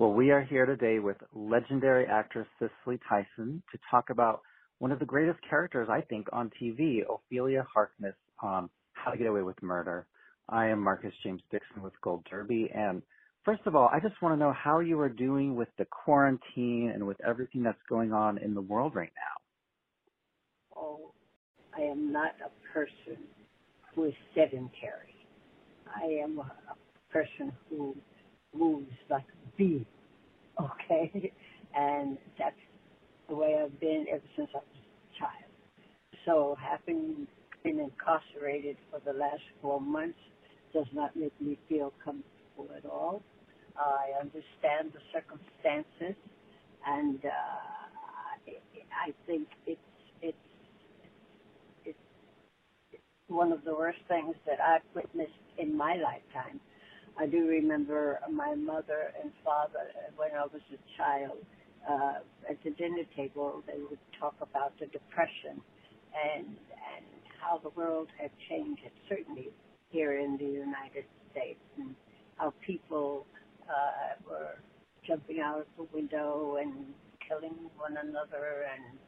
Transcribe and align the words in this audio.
Well, 0.00 0.14
we 0.14 0.30
are 0.30 0.40
here 0.40 0.64
today 0.64 0.98
with 0.98 1.18
legendary 1.34 2.06
actress 2.06 2.46
Cicely 2.58 2.98
Tyson 3.06 3.62
to 3.70 3.78
talk 3.90 4.08
about 4.08 4.40
one 4.78 4.92
of 4.92 4.98
the 4.98 5.04
greatest 5.04 5.38
characters, 5.46 5.88
I 5.90 6.00
think, 6.00 6.26
on 6.32 6.50
TV, 6.58 7.00
Ophelia 7.06 7.66
Harkness 7.70 8.14
on 8.42 8.70
How 8.94 9.10
to 9.10 9.18
Get 9.18 9.26
Away 9.26 9.42
with 9.42 9.62
Murder. 9.62 10.06
I 10.48 10.68
am 10.68 10.82
Marcus 10.82 11.12
James 11.22 11.42
Dixon 11.50 11.82
with 11.82 11.92
Gold 12.00 12.24
Derby. 12.30 12.70
And 12.74 13.02
first 13.44 13.60
of 13.66 13.76
all, 13.76 13.90
I 13.92 14.00
just 14.00 14.14
want 14.22 14.34
to 14.34 14.38
know 14.38 14.54
how 14.54 14.78
you 14.80 14.98
are 15.00 15.10
doing 15.10 15.54
with 15.54 15.68
the 15.76 15.84
quarantine 15.84 16.92
and 16.94 17.06
with 17.06 17.18
everything 17.20 17.62
that's 17.62 17.76
going 17.86 18.14
on 18.14 18.38
in 18.38 18.54
the 18.54 18.62
world 18.62 18.94
right 18.94 19.12
now. 19.14 20.80
Oh, 20.80 21.12
I 21.76 21.82
am 21.82 22.10
not 22.10 22.32
a 22.42 22.72
person 22.72 23.22
who 23.94 24.04
is 24.04 24.14
sedentary. 24.34 25.26
I 25.94 26.06
am 26.24 26.38
a, 26.38 26.50
a 26.70 27.12
person 27.12 27.52
who 27.68 27.94
moves 28.54 28.90
like 29.10 29.24
a 29.24 29.39
bee. 29.60 29.86
Okay? 30.60 31.32
And 31.76 32.18
that's 32.38 32.56
the 33.28 33.36
way 33.36 33.56
I've 33.62 33.80
been 33.80 34.06
ever 34.12 34.22
since 34.36 34.50
I 34.54 34.58
was 34.58 34.66
a 35.16 35.20
child. 35.20 35.52
So 36.26 36.56
having 36.60 37.26
been 37.64 37.80
incarcerated 37.80 38.76
for 38.90 39.00
the 39.04 39.18
last 39.18 39.42
four 39.62 39.80
months 39.80 40.18
does 40.74 40.86
not 40.94 41.16
make 41.16 41.34
me 41.40 41.58
feel 41.68 41.92
comfortable 42.04 42.68
at 42.76 42.86
all. 42.86 43.22
I 43.76 44.20
understand 44.20 44.92
the 44.94 45.00
circumstances, 45.12 46.16
and 46.86 47.20
uh, 47.24 48.50
I 49.06 49.12
think 49.26 49.48
it's 49.66 49.80
it's 50.22 50.38
it's 51.86 51.98
one 53.28 53.52
of 53.52 53.64
the 53.64 53.74
worst 53.74 54.00
things 54.08 54.36
that 54.46 54.58
I've 54.60 54.82
witnessed 54.94 55.32
in 55.58 55.76
my 55.76 55.96
lifetime. 55.96 56.60
I 57.18 57.26
do 57.26 57.46
remember 57.48 58.20
my 58.32 58.54
mother 58.54 59.12
and 59.22 59.32
father 59.44 59.90
when 60.16 60.30
I 60.32 60.44
was 60.44 60.62
a 60.72 60.78
child 60.98 61.38
uh, 61.88 62.20
at 62.50 62.62
the 62.64 62.70
dinner 62.72 63.04
table. 63.16 63.62
They 63.66 63.80
would 63.90 63.98
talk 64.18 64.34
about 64.40 64.78
the 64.80 64.86
depression 64.86 65.62
and 66.14 66.46
and 66.46 67.06
how 67.40 67.58
the 67.58 67.70
world 67.70 68.08
had 68.20 68.30
changed. 68.48 68.82
Certainly 69.08 69.50
here 69.90 70.18
in 70.18 70.36
the 70.38 70.44
United 70.46 71.04
States, 71.32 71.60
and 71.78 71.94
how 72.36 72.54
people 72.66 73.26
uh, 73.68 74.14
were 74.28 74.60
jumping 75.06 75.40
out 75.40 75.60
of 75.60 75.66
the 75.76 75.86
window 75.94 76.58
and 76.60 76.94
killing 77.28 77.56
one 77.76 77.96
another 77.96 78.66
and 78.72 78.98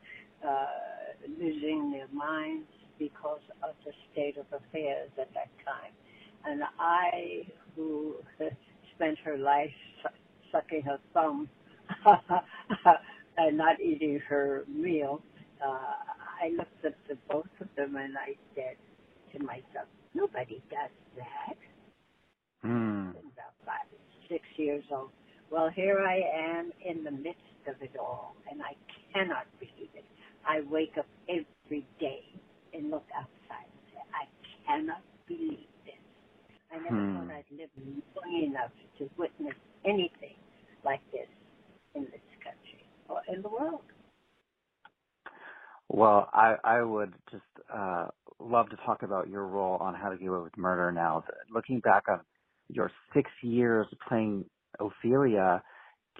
uh, 0.44 1.39
losing 1.39 1.92
their 1.92 2.09
minds 2.12 2.69
because 2.98 3.42
of 3.62 3.75
the 3.84 3.92
state 4.12 4.37
of 4.39 4.47
affairs 4.53 5.11
at 5.20 5.33
that 5.34 5.50
time. 5.64 5.92
And 6.45 6.62
I, 6.79 7.47
who 7.77 8.17
spent 8.95 9.19
her 9.25 9.39
life 9.39 9.71
sucking 10.51 10.83
her 10.83 10.99
thumb 11.15 11.49
and 13.39 13.57
not 13.57 13.81
eating 13.81 14.21
her 14.29 14.65
meal, 14.69 15.23
uh, 15.65 15.95
I 16.43 16.51
looked 16.57 16.84
at 16.84 16.95
the 17.09 17.17
both 17.29 17.47
of 17.61 17.69
them 17.77 17.97
and 17.97 18.17
I 18.19 18.34
said 18.55 18.77
to 19.33 19.45
myself, 19.45 19.87
nobody 20.15 20.62
does 20.71 20.91
that. 21.17 21.57
Mm. 22.69 23.11
About 23.11 23.55
five, 23.65 23.87
six 24.29 24.43
years 24.56 24.84
old. 24.91 25.11
Well, 25.51 25.71
here 25.75 26.01
I 26.01 26.21
am 26.34 26.73
in 26.84 27.05
the 27.05 27.11
midst 27.11 27.41
of 27.69 27.75
it 27.83 27.93
all, 28.01 28.34
and 28.51 28.62
I 28.62 28.75
cannot 29.12 29.47
believe 29.59 29.91
it. 29.95 30.05
I 30.49 30.61
wake 30.71 30.95
up 30.99 31.06
every 31.29 31.87
day 32.01 32.23
and 32.73 32.91
look 32.91 33.05
outside 33.15 33.69
and 33.69 33.83
say, 33.93 34.01
I 34.15 34.27
cannot 34.67 35.03
believe 35.29 35.67
I 36.73 36.78
never 36.78 36.97
hmm. 36.97 37.28
thought 37.28 37.34
I'd 37.34 37.45
live 37.56 37.70
long 38.17 38.42
enough 38.42 38.70
to 38.98 39.11
witness 39.19 39.55
anything 39.84 40.37
like 40.84 41.01
this 41.12 41.28
in 41.95 42.03
this 42.05 42.20
country 42.42 42.87
or 43.09 43.20
in 43.33 43.42
the 43.42 43.48
world. 43.48 43.83
Well, 45.89 46.31
I, 46.33 46.56
I 46.65 46.83
would 46.83 47.12
just 47.31 47.43
uh, 47.73 48.06
love 48.41 48.70
to 48.70 48.77
talk 48.87 49.03
about 49.03 49.28
your 49.28 49.47
role 49.47 49.77
on 49.77 49.94
How 49.94 50.09
to 50.09 50.16
Get 50.16 50.28
Away 50.28 50.41
with 50.43 50.56
Murder 50.56 50.91
now. 50.91 51.22
Looking 51.53 51.81
back 51.81 52.05
on 52.09 52.21
your 52.69 52.91
six 53.15 53.31
years 53.43 53.87
playing 54.09 54.47
Ophelia, 54.81 55.62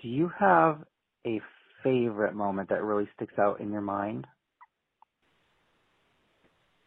do 0.03 0.09
you 0.09 0.31
have 0.39 0.83
a 1.27 1.41
favorite 1.83 2.35
moment 2.35 2.69
that 2.69 2.83
really 2.83 3.09
sticks 3.17 3.39
out 3.39 3.61
in 3.61 3.73
your 3.73 3.81
mind? 3.81 4.27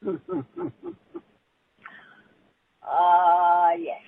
Uh, 2.85 3.71
yes. 3.79 4.01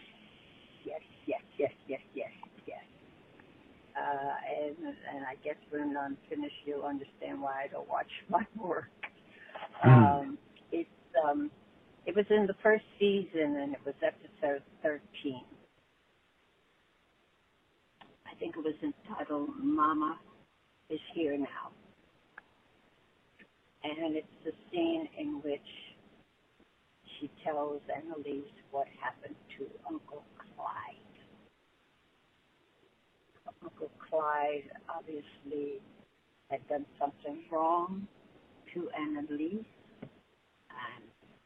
Yes, 0.86 1.02
yes, 1.28 1.42
yes, 1.58 1.72
yes, 1.88 2.02
yes, 2.16 2.32
yes. 2.68 2.84
Uh, 3.98 4.34
and, 4.66 4.78
and 5.16 5.26
I 5.26 5.36
guess 5.44 5.56
when 5.72 5.98
I'm 5.98 6.18
finished, 6.30 6.56
you'll 6.66 6.86
understand 6.86 7.42
why 7.42 7.64
I 7.64 7.68
don't 7.68 7.90
watch 7.90 8.12
my 8.30 8.46
work. 8.58 8.90
Hmm. 9.82 9.90
Um, 9.90 10.38
it's, 10.72 10.90
um, 11.26 11.52
it 12.06 12.16
was 12.16 12.26
in 12.30 12.48
the 12.48 12.56
first 12.64 12.86
season 13.00 13.58
and 13.62 13.74
it 13.74 13.80
was 13.86 13.96
episode 14.04 14.64
13. 14.84 15.42
I 18.28 18.36
think 18.40 18.56
it 18.58 18.64
was 18.64 18.76
entitled 18.84 19.50
Mama 19.62 20.18
is 20.90 21.00
Here 21.14 21.38
Now. 21.38 21.72
And 23.84 24.16
it's 24.16 24.28
the 24.46 24.52
scene 24.72 25.08
in 25.18 25.42
which 25.44 25.62
she 27.20 27.30
tells 27.44 27.82
Annalise 27.94 28.52
what 28.72 28.88
happened 29.02 29.36
to 29.58 29.66
Uncle 29.90 30.24
Clyde. 30.38 30.96
Uncle 33.64 33.92
Clyde 34.10 34.70
obviously 34.90 35.82
had 36.50 36.66
done 36.68 36.86
something 37.00 37.42
wrong 37.52 38.08
to 38.74 38.90
Annalise, 38.98 39.66
and 40.02 41.04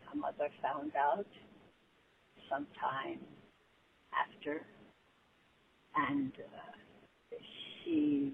her 0.07 0.15
mother 0.15 0.49
found 0.61 0.91
out 0.95 1.25
sometime 2.49 3.19
after, 4.13 4.61
and 5.95 6.31
uh, 6.39 7.35
she 7.83 8.33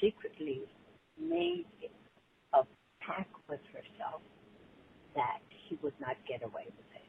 secretly 0.00 0.62
made 1.18 1.66
a 2.52 2.62
pact 3.00 3.34
with 3.48 3.60
herself 3.72 4.20
that 5.14 5.40
she 5.70 5.78
would 5.82 5.94
not 6.00 6.16
get 6.28 6.42
away 6.42 6.64
with 6.66 6.90
it. 6.94 7.08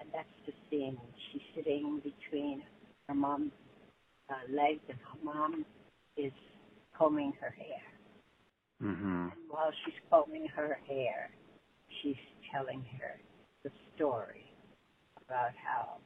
And 0.00 0.08
that's 0.14 0.28
the 0.46 0.52
scene. 0.70 0.96
She's 1.32 1.42
sitting 1.54 2.00
between 2.02 2.62
her 3.08 3.14
mom's 3.14 3.52
uh, 4.30 4.34
legs, 4.48 4.80
and 4.88 4.98
her 4.98 5.24
mom 5.24 5.64
is 6.16 6.32
combing 6.96 7.32
her 7.40 7.50
hair. 7.50 7.82
Mm-hmm. 8.82 9.28
And 9.32 9.50
while 9.50 9.72
she's 9.84 9.94
combing 10.08 10.46
her 10.54 10.78
hair, 10.86 11.30
she's 12.00 12.16
telling 12.52 12.84
her 13.00 13.18
the 13.64 13.70
story 13.96 14.44
about 15.26 15.50
how 15.62 15.96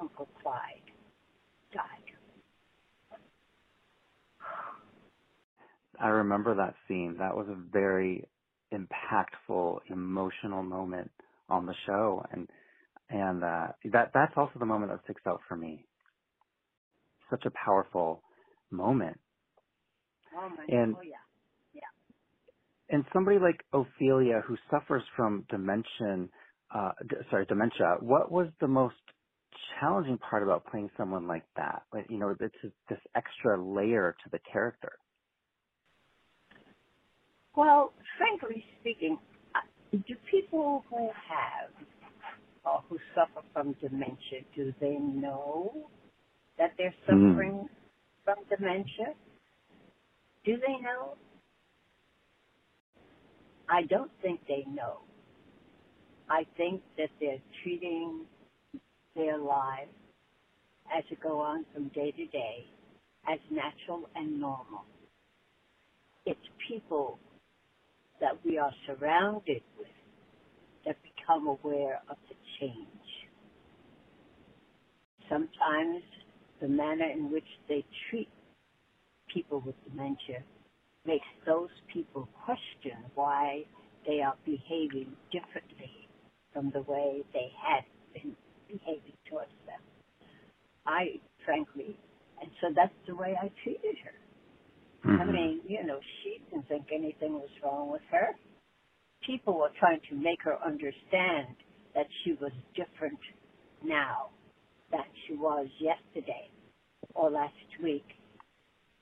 Uncle 0.00 0.28
Clyde 0.42 0.90
died. 1.74 1.84
I 6.00 6.08
remember 6.08 6.54
that 6.54 6.74
scene. 6.86 7.16
That 7.18 7.36
was 7.36 7.48
a 7.48 7.56
very 7.72 8.24
impactful, 8.72 9.80
emotional 9.90 10.62
moment 10.62 11.10
on 11.48 11.66
the 11.66 11.74
show, 11.86 12.24
and 12.32 12.48
and 13.10 13.44
uh, 13.44 13.68
that 13.92 14.10
that's 14.14 14.34
also 14.36 14.54
the 14.58 14.66
moment 14.66 14.92
that 14.92 15.02
sticks 15.04 15.22
out 15.26 15.40
for 15.48 15.56
me. 15.56 15.86
Such 17.30 17.44
a 17.46 17.52
powerful 17.64 18.22
moment. 18.70 19.20
Oh 20.36 20.48
my! 20.50 20.66
And, 20.68 20.96
oh 20.96 21.02
yeah, 21.02 21.16
yeah. 21.74 21.82
And 22.90 23.04
somebody 23.14 23.38
like 23.38 23.64
Ophelia, 23.72 24.42
who 24.46 24.56
suffers 24.70 25.04
from 25.16 25.46
dementia, 25.50 26.28
uh, 26.74 26.90
d- 27.08 27.16
sorry, 27.30 27.46
dementia. 27.46 27.96
What 28.00 28.30
was 28.30 28.48
the 28.60 28.68
most 28.68 28.96
challenging 29.80 30.18
part 30.18 30.42
about 30.42 30.66
playing 30.66 30.90
someone 30.98 31.26
like 31.28 31.46
that? 31.56 31.84
Like, 31.94 32.06
you 32.10 32.18
know, 32.18 32.34
it's 32.38 32.54
this 32.90 32.98
extra 33.16 33.62
layer 33.62 34.16
to 34.24 34.30
the 34.30 34.40
character. 34.52 34.92
Well, 37.56 37.92
frankly 38.16 38.64
speaking, 38.80 39.18
uh, 39.54 39.60
do 39.92 40.14
people 40.30 40.84
who 40.90 41.06
have 41.06 41.70
or 42.64 42.82
who 42.88 42.98
suffer 43.14 43.46
from 43.52 43.74
dementia, 43.80 44.42
do 44.54 44.72
they 44.80 44.96
know 44.98 45.88
that 46.58 46.72
they're 46.76 46.94
hmm. 47.06 47.30
suffering 47.32 47.52
mm. 47.52 47.68
from 48.24 48.36
dementia? 48.50 49.14
Do 50.44 50.56
they 50.56 50.82
know? 50.82 51.14
I 53.68 53.82
don't 53.82 54.10
think 54.22 54.40
they 54.48 54.64
know. 54.70 54.98
I 56.30 56.46
think 56.56 56.82
that 56.96 57.10
they're 57.20 57.40
treating 57.62 58.26
their 59.14 59.38
lives 59.38 59.90
as 60.96 61.04
it 61.10 61.20
go 61.22 61.40
on 61.40 61.64
from 61.74 61.88
day 61.88 62.12
to 62.12 62.26
day 62.26 62.66
as 63.30 63.38
natural 63.50 64.08
and 64.14 64.40
normal. 64.40 64.84
It's 66.24 66.40
people 66.66 67.18
that 68.20 68.44
we 68.44 68.58
are 68.58 68.72
surrounded 68.86 69.62
with 69.78 69.88
that 70.86 70.96
become 71.02 71.48
aware 71.48 72.00
of 72.10 72.16
the 72.28 72.36
change. 72.60 72.88
Sometimes 75.30 76.02
the 76.60 76.68
manner 76.68 77.08
in 77.10 77.32
which 77.32 77.48
they 77.68 77.84
treat 78.10 78.28
people 79.32 79.62
with 79.64 79.76
dementia 79.90 80.42
makes 81.06 81.26
those 81.46 81.70
people 81.92 82.28
question 82.44 82.98
why 83.14 83.64
they 84.06 84.20
are 84.22 84.36
behaving 84.46 85.16
differently 85.32 86.08
from 86.52 86.70
the 86.72 86.82
way 86.82 87.22
they 87.34 87.50
had 87.62 87.84
been 88.14 88.36
behaving 88.68 89.16
towards 89.30 89.52
them. 89.66 89.80
I, 90.86 91.20
frankly, 91.44 91.98
and 92.42 92.50
so 92.60 92.68
that's 92.74 92.94
the 93.08 93.16
way 93.16 93.36
I 93.40 93.50
treated 93.64 93.96
her. 94.04 94.27
Mm-hmm. 95.08 95.22
I 95.22 95.26
mean, 95.32 95.62
you 95.68 95.84
know, 95.86 96.00
she 96.22 96.38
didn't 96.50 96.68
think 96.68 96.86
anything 96.94 97.34
was 97.34 97.50
wrong 97.64 97.90
with 97.92 98.02
her. 98.12 98.28
People 99.26 99.58
were 99.58 99.72
trying 99.80 100.00
to 100.10 100.16
make 100.16 100.42
her 100.44 100.56
understand 100.64 101.56
that 101.94 102.06
she 102.24 102.32
was 102.34 102.52
different 102.76 103.18
now 103.84 104.30
than 104.92 105.04
she 105.26 105.34
was 105.34 105.68
yesterday 105.80 106.50
or 107.14 107.30
last 107.30 107.54
week. 107.82 108.06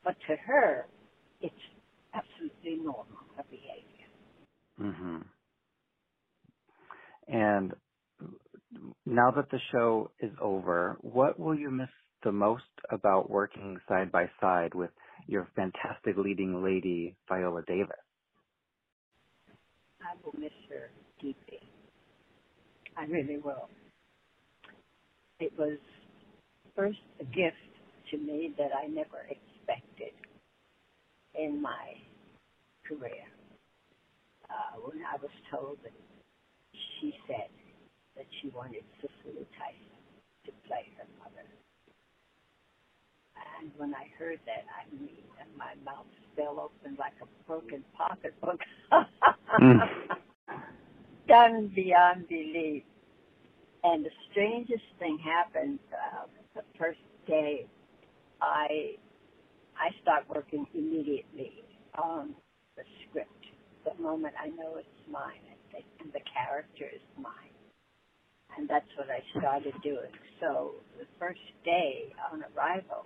But 0.05 0.17
to 0.29 0.37
her, 0.47 0.87
it's 1.41 1.55
absolutely 2.15 2.77
normal, 2.77 3.07
her 3.37 3.45
behavior. 3.51 4.09
Mm-hmm. 4.81 5.19
And 7.29 7.73
now 9.07 9.31
that 9.33 9.51
the 9.51 9.61
show 9.73 10.11
is 10.21 10.33
over, 10.41 10.99
what 11.01 11.39
will 11.39 11.55
you 11.55 11.71
miss 11.71 11.89
the 12.25 12.33
most 12.33 12.65
about 12.91 13.31
working 13.31 13.79
side 13.89 14.13
by 14.13 14.31
side 14.41 14.75
with 14.75 14.91
your 15.27 15.49
fantastic 15.57 16.17
leading 16.17 16.63
lady, 16.65 17.17
Viola 17.29 17.63
Davis? 17.67 17.97
I 20.03 20.15
will 20.25 20.39
miss 20.39 20.53
her 20.71 20.91
deeply. 21.21 21.61
I 22.97 23.05
really 23.05 23.39
will. 23.39 23.69
It 25.41 25.53
was 25.59 25.79
first 26.75 26.99
a 27.21 27.25
gift 27.25 27.57
to 28.11 28.19
me 28.19 28.55
that 28.59 28.71
I 28.73 28.87
never 28.87 29.27
expected 29.29 30.13
in 31.35 31.61
my 31.61 31.95
career. 32.87 33.27
Uh, 34.49 34.81
when 34.81 35.03
I 35.05 35.17
was 35.21 35.33
told 35.51 35.79
that 35.83 35.93
she 37.01 37.13
said 37.27 37.51
that 38.17 38.27
she 38.41 38.49
wanted 38.51 38.85
Cicely 39.01 39.47
Tyson 39.59 40.01
to 40.47 40.53
play 40.69 40.87
her 40.97 41.07
mother. 41.19 41.47
And 43.61 43.66
when 43.77 43.95
I 43.95 44.07
heard 44.19 44.41
that, 44.47 44.65
I 44.71 44.95
mean, 44.95 45.11
my 45.57 45.75
mouth 45.85 46.07
fell 46.37 46.61
open 46.61 46.97
like 46.99 47.15
a 47.23 47.27
broken 47.47 47.85
pocketbook. 47.97 48.61
mm. 49.61 49.79
Done 51.29 51.73
beyond 51.75 52.29
belief. 52.29 52.85
And 53.85 54.05
the 54.05 54.11
strangest 54.31 54.85
thing 54.99 55.19
happened 55.19 55.79
uh, 55.93 56.27
the 56.55 56.63
first 56.79 57.01
day. 57.27 57.67
I 58.43 58.97
I 59.79 59.91
start 60.03 60.25
working 60.29 60.67
immediately 60.75 61.53
on 61.99 62.35
the 62.77 62.83
script. 63.09 63.31
The 63.85 64.01
moment 64.03 64.35
I 64.43 64.49
know 64.49 64.77
it's 64.79 64.89
mine 65.11 65.41
and 66.01 66.13
the 66.13 66.21
character 66.33 66.87
is 66.93 67.03
mine. 67.17 67.53
And 68.57 68.69
that's 68.69 68.89
what 68.97 69.09
I 69.11 69.21
started 69.39 69.75
doing. 69.83 70.13
So 70.41 70.75
the 70.99 71.07
first 71.19 71.41
day 71.65 72.13
on 72.33 72.45
arrival, 72.57 73.05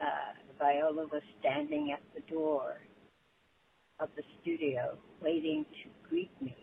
uh, 0.00 0.32
Viola 0.58 1.06
was 1.12 1.22
standing 1.40 1.92
at 1.92 2.02
the 2.14 2.32
door 2.32 2.76
of 4.00 4.08
the 4.16 4.22
studio 4.40 4.96
waiting 5.22 5.64
to 5.82 6.08
greet 6.08 6.30
me. 6.40 6.56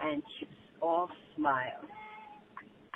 And 0.00 0.22
she 0.38 0.46
was 0.46 0.54
all 0.82 1.08
smiles. 1.36 1.86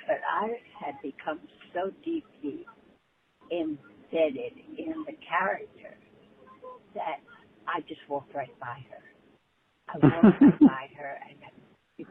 But 0.07 0.19
I 0.29 0.49
had 0.85 0.95
become 1.03 1.41
so 1.73 1.91
deeply 2.05 2.67
embedded 3.53 4.53
in 4.77 5.05
the 5.07 5.15
character 5.27 5.97
that 6.95 7.21
I 7.67 7.81
just 7.83 8.01
walked 8.09 8.35
right 8.35 8.59
by 8.61 8.79
her. 8.91 9.03
I 9.89 9.99
walked 10.03 10.41
right 10.41 10.61
by 10.61 10.89
her 10.99 11.19
and 11.29 12.07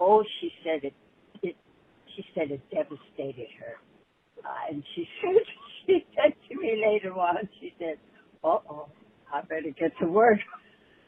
oh 0.00 0.24
she 0.40 0.50
said 0.64 0.84
it 0.84 0.94
it 1.42 1.56
she 2.16 2.24
said 2.34 2.50
it 2.50 2.60
devastated 2.70 3.48
her. 3.58 3.76
Uh, 4.44 4.72
and 4.72 4.82
she 4.94 5.06
said 5.22 5.42
she 5.86 6.06
said 6.14 6.34
to 6.48 6.56
me 6.60 6.82
later 6.86 7.12
on, 7.14 7.36
she 7.60 7.72
said, 7.78 7.98
Uh 8.44 8.58
oh, 8.68 8.88
I 9.32 9.42
better 9.42 9.70
get 9.78 9.92
to 10.00 10.06
work. 10.06 10.38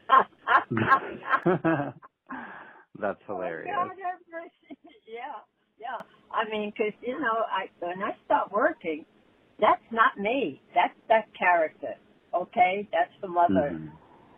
That's 2.98 3.20
hilarious. 3.26 3.74
Oh, 3.76 3.88
God, 3.88 3.96
yeah, 5.08 5.42
yeah. 5.80 5.98
I 6.32 6.48
mean, 6.50 6.72
because 6.76 6.92
you 7.02 7.18
know, 7.20 7.44
I 7.50 7.68
when 7.80 8.02
I 8.02 8.14
start 8.24 8.52
working, 8.52 9.04
that's 9.60 9.82
not 9.90 10.16
me. 10.18 10.60
That's 10.74 10.94
that 11.08 11.26
character. 11.38 11.94
Okay, 12.34 12.88
that's 12.92 13.12
the 13.20 13.28
mother, 13.28 13.72
mm-hmm. 13.72 13.88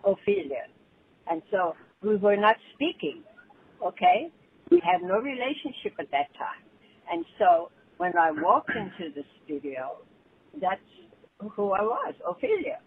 Ophelia, 0.05 0.67
and 1.31 1.43
so 1.51 1.75
we 2.03 2.17
were 2.17 2.37
not 2.37 2.57
speaking. 2.75 3.23
Okay, 3.85 4.31
we 4.71 4.81
had 4.85 5.03
no 5.03 5.19
relationship 5.19 5.95
at 5.99 6.11
that 6.11 6.33
time, 6.39 6.65
and 7.11 7.25
so 7.39 7.71
when 7.99 8.17
I 8.19 8.31
walked 8.31 8.71
into 8.71 9.13
the 9.15 9.23
studio, 9.45 9.99
that's 10.61 10.81
who 11.55 11.73
I 11.73 11.83
was, 11.83 12.15
Ophelia. 12.27 12.79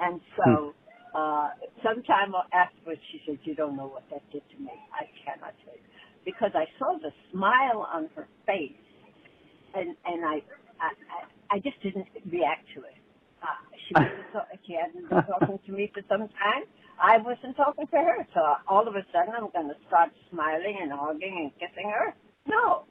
And 0.00 0.20
so, 0.36 0.74
hmm. 0.74 1.16
uh, 1.16 1.48
sometime 1.82 2.32
afterwards, 2.52 3.00
she 3.12 3.20
said, 3.26 3.38
"You 3.44 3.54
don't 3.54 3.76
know 3.76 3.86
what 3.86 4.04
that 4.10 4.22
did 4.32 4.42
to 4.50 4.62
me. 4.62 4.72
I 4.92 5.06
cannot 5.24 5.54
tell 5.64 5.74
you." 5.74 5.80
because 6.24 6.52
I 6.54 6.66
saw 6.78 6.98
the 6.98 7.12
smile 7.32 7.86
on 7.92 8.08
her 8.14 8.28
face, 8.46 8.72
and 9.74 9.96
and 10.04 10.24
I 10.24 10.42
I, 10.80 10.90
I 11.50 11.58
just 11.58 11.80
didn't 11.82 12.06
react 12.30 12.66
to 12.74 12.80
it. 12.82 12.98
Uh, 13.42 13.46
she 13.86 13.94
wasn't 13.94 14.48
she 14.66 14.74
hadn't 14.74 15.08
been 15.08 15.24
talking 15.24 15.58
to 15.66 15.72
me 15.72 15.90
for 15.92 16.02
some 16.08 16.28
time. 16.28 16.64
I 17.02 17.16
wasn't 17.18 17.56
talking 17.56 17.86
to 17.86 17.96
her, 17.96 18.26
so 18.34 18.40
all 18.68 18.86
of 18.86 18.94
a 18.94 19.04
sudden 19.12 19.32
I'm 19.34 19.50
going 19.52 19.68
to 19.68 19.76
start 19.88 20.10
smiling 20.30 20.78
and 20.82 20.92
hugging 20.92 21.48
and 21.48 21.52
kissing 21.56 21.88
her. 21.88 22.14
No, 22.46 22.84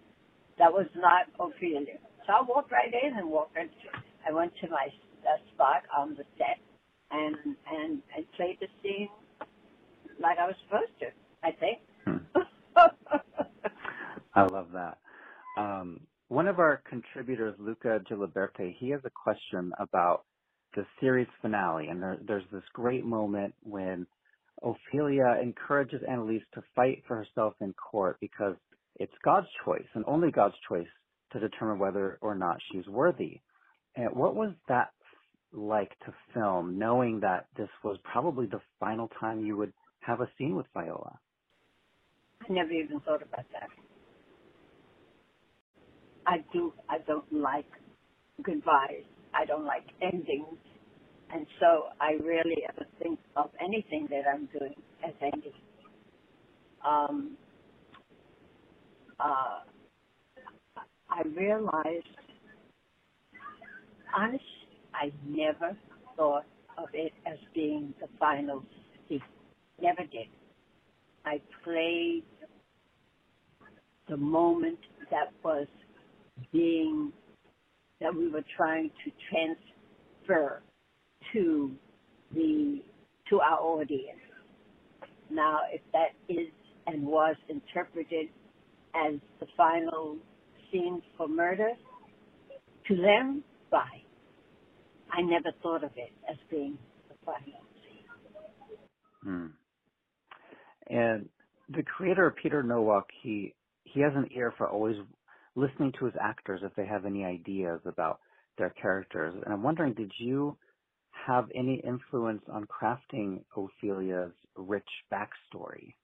that 0.57 0.73
was 0.73 0.87
not 0.95 1.27
Ophelia. 1.39 2.01
I 2.29 2.41
walked 2.41 2.71
right 2.71 2.93
in 2.93 3.17
and 3.17 3.29
walked 3.29 3.57
into. 3.57 3.73
I 4.27 4.31
went 4.31 4.53
to 4.61 4.69
my 4.69 4.87
uh, 5.23 5.37
spot 5.53 5.83
on 5.95 6.15
the 6.15 6.23
set 6.37 6.59
and 7.11 7.35
and 7.45 8.01
and 8.15 8.25
played 8.35 8.57
the 8.59 8.67
scene 8.83 9.09
like 10.21 10.37
I 10.37 10.45
was 10.47 10.55
supposed 10.65 10.91
to. 10.99 11.07
I 11.43 11.51
think. 11.51 11.79
Hmm. 12.05 12.17
I 14.35 14.43
love 14.43 14.67
that. 14.73 14.97
Um, 15.57 16.01
one 16.27 16.47
of 16.47 16.59
our 16.59 16.81
contributors, 16.87 17.55
Luca 17.59 17.99
Giliberti, 18.09 18.75
he 18.77 18.89
has 18.91 19.01
a 19.03 19.09
question 19.09 19.71
about 19.79 20.25
the 20.75 20.85
series 21.01 21.27
finale, 21.41 21.87
and 21.87 22.01
there, 22.01 22.17
there's 22.25 22.43
this 22.51 22.63
great 22.73 23.03
moment 23.03 23.55
when 23.63 24.05
Ophelia 24.61 25.39
encourages 25.41 26.01
Annalise 26.07 26.43
to 26.53 26.61
fight 26.75 27.01
for 27.07 27.17
herself 27.17 27.55
in 27.61 27.73
court 27.73 28.17
because 28.21 28.55
it's 28.97 29.13
God's 29.23 29.47
choice 29.65 29.87
and 29.95 30.03
only 30.07 30.31
God's 30.31 30.55
choice 30.67 30.87
to 31.33 31.39
determine 31.39 31.79
whether 31.79 32.17
or 32.21 32.35
not 32.35 32.57
she's 32.71 32.87
worthy. 32.87 33.41
And 33.95 34.15
what 34.15 34.35
was 34.35 34.53
that 34.67 34.91
like 35.53 35.91
to 36.05 36.13
film, 36.33 36.79
knowing 36.79 37.19
that 37.21 37.47
this 37.57 37.69
was 37.83 37.97
probably 38.03 38.47
the 38.47 38.61
final 38.79 39.09
time 39.19 39.45
you 39.45 39.57
would 39.57 39.73
have 40.01 40.21
a 40.21 40.29
scene 40.37 40.55
with 40.55 40.67
Viola? 40.73 41.19
I 42.49 42.53
never 42.53 42.71
even 42.71 42.99
thought 43.01 43.23
about 43.23 43.45
that. 43.53 43.69
I 46.27 46.37
do. 46.53 46.73
I 46.89 46.99
don't 47.07 47.31
like 47.33 47.67
goodbyes. 48.43 49.05
I 49.33 49.45
don't 49.45 49.65
like 49.65 49.85
endings, 50.01 50.57
and 51.33 51.45
so 51.59 51.89
I 52.01 52.13
rarely 52.23 52.63
ever 52.69 52.85
think 53.01 53.19
of 53.37 53.51
anything 53.63 54.07
that 54.11 54.23
I'm 54.33 54.47
doing 54.47 54.75
as 55.07 55.13
ending. 55.21 55.53
Um, 56.85 57.37
uh, 59.19 59.61
I 61.19 61.23
realized, 61.39 62.07
honestly, 64.17 64.41
I 64.93 65.11
never 65.27 65.77
thought 66.17 66.45
of 66.77 66.87
it 66.93 67.13
as 67.27 67.37
being 67.53 67.93
the 68.01 68.07
final 68.19 68.63
scene. 69.09 69.21
Never 69.81 70.03
did. 70.03 70.27
I 71.25 71.41
played 71.63 72.23
the 74.09 74.17
moment 74.17 74.79
that 75.11 75.31
was 75.43 75.67
being 76.53 77.11
that 78.01 78.15
we 78.15 78.29
were 78.29 78.45
trying 78.57 78.91
to 79.05 79.11
transfer 79.29 80.61
to 81.33 81.71
the 82.33 82.81
to 83.29 83.41
our 83.41 83.59
audience. 83.59 84.19
Now, 85.29 85.59
if 85.71 85.81
that 85.93 86.09
is 86.29 86.49
and 86.87 87.05
was 87.05 87.35
interpreted 87.49 88.29
as 88.95 89.15
the 89.39 89.47
final 89.57 90.17
scene 90.71 91.01
for 91.17 91.27
murder, 91.27 91.71
to 92.87 92.95
them, 92.95 93.43
fine. 93.69 94.03
I 95.11 95.21
never 95.21 95.51
thought 95.61 95.83
of 95.83 95.91
it 95.95 96.11
as 96.29 96.37
being 96.49 96.77
the 97.07 97.15
final 97.25 97.61
scene. 97.83 98.05
Hmm. 99.23 99.47
And 100.87 101.29
the 101.69 101.83
creator, 101.83 102.33
Peter 102.41 102.63
Nowalk, 102.63 103.07
he 103.21 103.53
he 103.83 104.01
has 104.01 104.13
an 104.15 104.27
ear 104.35 104.53
for 104.57 104.67
always 104.69 104.97
listening 105.55 105.91
to 105.99 106.05
his 106.05 106.13
actors 106.21 106.61
if 106.63 106.73
they 106.75 106.85
have 106.85 107.05
any 107.05 107.25
ideas 107.25 107.79
about 107.85 108.19
their 108.57 108.69
characters. 108.81 109.33
And 109.43 109.53
I'm 109.53 109.63
wondering, 109.63 109.93
did 109.93 110.11
you 110.19 110.57
have 111.11 111.49
any 111.55 111.81
influence 111.85 112.43
on 112.51 112.65
crafting 112.65 113.41
Ophelia's 113.57 114.33
rich 114.55 114.87
backstory? 115.11 115.95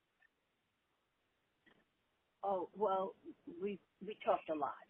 Oh 2.46 2.70
well, 2.76 3.16
we 3.62 3.80
we 4.06 4.16
talked 4.24 4.50
a 4.50 4.54
lot 4.54 4.86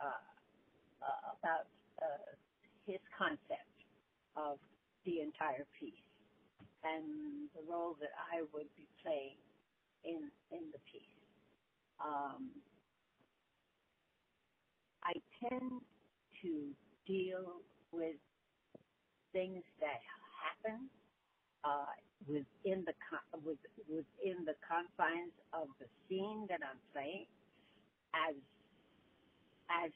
uh, 0.00 0.06
uh, 1.02 1.36
about 1.38 1.66
uh, 2.02 2.36
his 2.86 3.00
concept 3.18 3.70
of 4.36 4.58
the 5.06 5.20
entire 5.22 5.66
piece 5.80 5.94
and 6.84 7.50
the 7.54 7.62
role 7.68 7.96
that 8.00 8.10
I 8.32 8.42
would 8.54 8.68
be 8.76 8.88
playing 9.02 9.38
in 10.04 10.30
in 10.52 10.70
the 10.72 10.78
piece. 10.92 11.18
Um, 12.04 12.62
I 15.04 15.14
tend 15.40 15.82
to 16.42 16.74
deal 17.06 17.62
with 17.92 18.16
things 19.32 19.64
that 19.80 20.00
happen 20.42 20.90
uh, 21.64 21.92
within 22.28 22.84
the 22.86 22.94
con- 23.08 23.42
with, 23.44 23.60
within 23.88 24.44
the 24.46 24.56
confines 24.66 25.34
of 25.52 25.68
the 25.80 25.86
scene 26.08 26.46
that 26.48 26.60
I'm 26.64 26.80
playing 26.92 27.26
as 28.14 28.36
as 29.70 29.92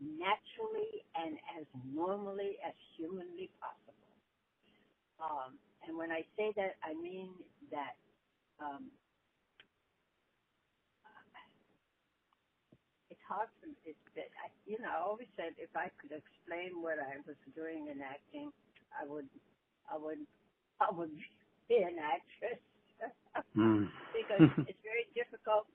naturally 0.00 1.04
and 1.16 1.38
as 1.58 1.66
normally 1.94 2.58
as 2.66 2.74
humanly 2.98 3.50
possible. 3.60 4.08
Um, 5.20 5.58
and 5.86 5.96
when 5.98 6.10
I 6.12 6.24
say 6.36 6.52
that, 6.56 6.76
I 6.84 6.94
mean 6.94 7.30
that 7.72 7.96
um, 8.60 8.90
it's 13.10 13.20
hard 13.28 13.48
for 13.60 13.68
me. 13.68 13.76
It's, 13.86 14.00
I, 14.16 14.48
you 14.66 14.78
know, 14.80 14.90
I 14.92 15.00
always 15.02 15.30
said 15.36 15.54
if 15.58 15.72
I 15.76 15.90
could 16.00 16.12
explain 16.14 16.80
what 16.82 16.98
I 17.00 17.20
was 17.26 17.38
doing 17.56 17.88
in 17.92 18.00
acting, 18.02 18.50
I 18.94 19.06
would, 19.08 19.28
I 19.90 19.96
would, 19.98 20.22
I 20.80 20.90
would 20.92 21.10
be 21.68 21.76
an 21.76 21.96
actress 21.98 22.60
mm. 23.56 23.88
because 24.12 24.48
it's 24.68 24.82
very 24.82 25.06
difficult. 25.14 25.66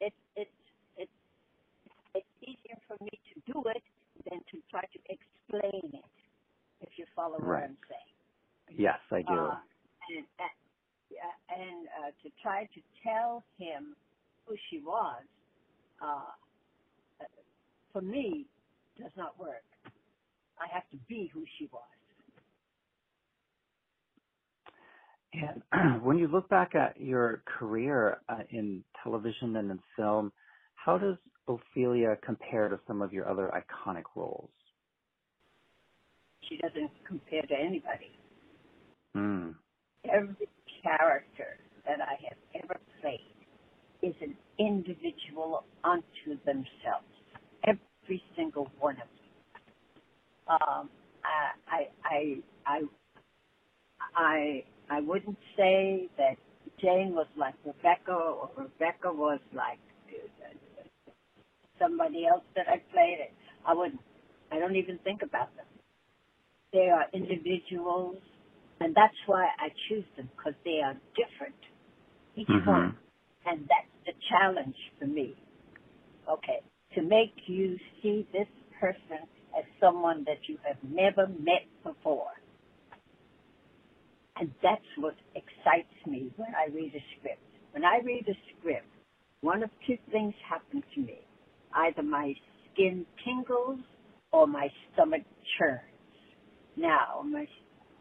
It's 0.00 0.16
it's 0.36 0.50
it's 0.96 1.18
it's 2.14 2.32
easier 2.42 2.78
for 2.88 2.96
me 3.04 3.10
to 3.34 3.52
do 3.52 3.62
it 3.74 3.82
than 4.28 4.40
to 4.52 4.56
try 4.70 4.82
to 4.82 5.00
explain 5.08 5.92
it. 5.94 6.10
If 6.80 6.90
you 6.96 7.06
follow 7.16 7.38
what 7.38 7.64
I'm 7.64 7.78
saying. 7.88 8.14
Yes, 8.78 9.00
I 9.10 9.22
do. 9.22 9.34
Uh, 9.34 9.58
and 10.10 10.26
and, 10.38 10.54
and 11.50 11.88
uh, 11.88 12.10
to 12.22 12.30
try 12.42 12.64
to 12.74 12.80
tell 13.04 13.44
him 13.58 13.96
who 14.46 14.56
she 14.70 14.80
was, 14.80 15.22
uh, 16.02 16.32
for 17.92 18.02
me, 18.02 18.46
does 18.98 19.12
not 19.16 19.38
work. 19.38 19.64
I 20.60 20.66
have 20.72 20.88
to 20.90 20.96
be 21.08 21.30
who 21.32 21.44
she 21.58 21.68
was. 21.72 21.97
And 25.40 26.02
when 26.02 26.18
you 26.18 26.28
look 26.28 26.48
back 26.48 26.74
at 26.74 27.00
your 27.00 27.42
career 27.46 28.18
uh, 28.28 28.38
in 28.50 28.82
television 29.02 29.56
and 29.56 29.70
in 29.70 29.78
film, 29.96 30.32
how 30.74 30.98
does 30.98 31.16
Ophelia 31.48 32.16
compare 32.24 32.68
to 32.68 32.78
some 32.86 33.02
of 33.02 33.12
your 33.12 33.28
other 33.28 33.50
iconic 33.54 34.04
roles? 34.14 34.50
She 36.48 36.56
doesn't 36.56 36.90
compare 37.06 37.42
to 37.42 37.54
anybody. 37.54 38.10
Mm. 39.16 39.54
Every 40.04 40.48
character 40.82 41.58
that 41.86 41.98
I 42.00 42.16
have 42.28 42.62
ever 42.62 42.80
played 43.00 43.20
is 44.02 44.14
an 44.22 44.36
individual 44.58 45.64
unto 45.84 46.38
themselves. 46.44 47.06
Every 47.64 48.22
single 48.36 48.68
one 48.78 48.94
of 48.94 49.08
them. 49.08 50.58
Um, 50.68 50.90
I, 51.24 51.50
I, 51.68 51.88
I, 52.04 52.40
I, 52.66 52.80
I 54.16 54.64
wouldn't 55.00 55.38
say 55.56 56.08
that 56.18 56.36
Jane 56.80 57.14
was 57.14 57.26
like 57.36 57.54
Rebecca 57.64 58.12
or 58.12 58.50
Rebecca 58.56 59.12
was 59.12 59.40
like 59.54 59.80
uh, 60.10 60.84
somebody 61.78 62.26
else 62.26 62.44
that 62.56 62.68
I 62.68 62.78
played. 62.92 63.18
It. 63.20 63.34
I 63.66 63.74
wouldn't. 63.74 64.00
I 64.52 64.58
don't 64.58 64.76
even 64.76 64.98
think 65.04 65.22
about 65.22 65.54
them. 65.56 65.66
They 66.72 66.88
are 66.90 67.06
individuals, 67.14 68.18
and 68.80 68.94
that's 68.94 69.16
why 69.26 69.46
I 69.58 69.68
choose 69.88 70.04
them 70.16 70.30
because 70.36 70.54
they 70.64 70.80
are 70.84 70.94
different, 71.16 71.56
each 72.36 72.48
Mhm. 72.48 72.66
one, 72.66 72.98
and 73.46 73.68
that's 73.68 73.92
the 74.06 74.14
challenge 74.28 74.76
for 74.98 75.06
me. 75.06 75.36
Okay, 76.28 76.62
to 76.94 77.02
make 77.02 77.34
you 77.48 77.78
see 78.02 78.26
this 78.32 78.48
person 78.80 79.28
as 79.58 79.64
someone 79.80 80.24
that 80.24 80.48
you 80.48 80.58
have 80.58 80.82
never 80.84 81.28
met 81.28 81.66
before. 81.84 82.32
And 84.40 84.52
that's 84.62 84.82
what 84.98 85.16
excites 85.34 85.94
me 86.06 86.30
when 86.36 86.50
I 86.54 86.72
read 86.72 86.92
a 86.94 87.04
script. 87.18 87.42
When 87.72 87.84
I 87.84 88.00
read 88.04 88.26
a 88.28 88.36
script, 88.58 88.86
one 89.42 89.62
of 89.62 89.70
two 89.86 89.98
things 90.12 90.34
happen 90.48 90.82
to 90.94 91.00
me. 91.00 91.20
Either 91.74 92.02
my 92.02 92.34
skin 92.72 93.06
tingles 93.24 93.80
or 94.32 94.46
my 94.46 94.68
stomach 94.94 95.22
churns. 95.58 95.82
Now, 96.76 97.22
my, 97.26 97.46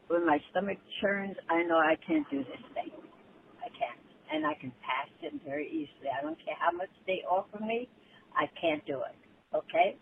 when 0.07 0.25
my 0.25 0.39
stomach 0.51 0.77
churns, 1.01 1.35
I 1.49 1.63
know 1.63 1.77
I 1.77 1.95
can't 2.07 2.29
do 2.31 2.39
this 2.39 2.65
thing. 2.73 2.91
I 3.59 3.69
can't. 3.69 3.99
And 4.33 4.45
I 4.45 4.53
can 4.59 4.71
pass 4.83 5.09
it 5.23 5.33
very 5.45 5.67
easily. 5.67 6.09
I 6.17 6.23
don't 6.23 6.37
care 6.45 6.55
how 6.59 6.75
much 6.75 6.89
they 7.07 7.23
offer 7.29 7.63
me, 7.63 7.89
I 8.35 8.45
can't 8.61 8.85
do 8.85 9.01
it. 9.01 9.57
Okay? 9.57 9.97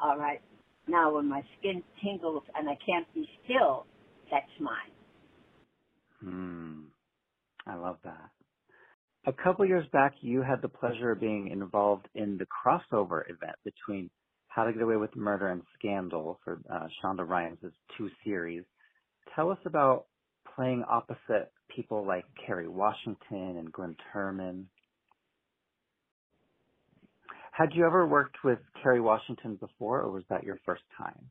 All 0.00 0.18
right. 0.18 0.40
Now, 0.88 1.14
when 1.14 1.28
my 1.28 1.42
skin 1.58 1.82
tingles 2.04 2.42
and 2.56 2.68
I 2.68 2.78
can't 2.86 3.06
be 3.14 3.28
still, 3.44 3.86
that's 4.30 4.50
mine. 4.60 4.92
Hmm. 6.22 6.82
I 7.66 7.76
love 7.76 7.98
that. 8.04 8.30
A 9.26 9.32
couple 9.32 9.66
years 9.66 9.86
back, 9.92 10.14
you 10.22 10.42
had 10.42 10.62
the 10.62 10.68
pleasure 10.68 11.10
of 11.10 11.20
being 11.20 11.48
involved 11.48 12.08
in 12.14 12.38
the 12.38 12.46
crossover 12.46 13.24
event 13.24 13.56
between 13.64 14.08
How 14.48 14.64
to 14.64 14.72
Get 14.72 14.82
Away 14.82 14.96
with 14.96 15.14
Murder 15.14 15.48
and 15.48 15.62
Scandal 15.78 16.40
for 16.42 16.60
uh, 16.72 16.86
Shonda 17.02 17.28
Rhimes' 17.28 17.58
two 17.98 18.08
series. 18.24 18.64
Tell 19.36 19.50
us 19.50 19.58
about 19.66 20.06
playing 20.56 20.84
opposite 20.88 21.52
people 21.74 22.06
like 22.06 22.24
Kerry 22.46 22.68
Washington 22.68 23.58
and 23.58 23.70
Glynn 23.70 23.96
Turman. 24.12 24.64
Had 27.52 27.74
you 27.74 27.84
ever 27.84 28.06
worked 28.06 28.38
with 28.42 28.58
Kerry 28.82 29.02
Washington 29.02 29.56
before, 29.56 30.00
or 30.00 30.10
was 30.10 30.24
that 30.30 30.44
your 30.44 30.58
first 30.64 30.82
time? 30.96 31.30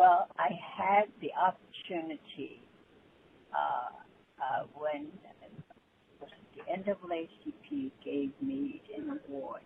Well, 0.00 0.26
I 0.36 0.48
had 0.76 1.04
the 1.20 1.30
opportunity 1.32 2.62
uh, 3.54 3.90
uh, 4.42 4.64
when 4.74 5.12
the 6.20 6.62
NAACP 6.70 7.92
gave 8.04 8.32
me 8.42 8.82
an 8.96 9.20
award, 9.28 9.62